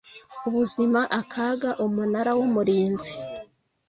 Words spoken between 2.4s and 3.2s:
umurinzi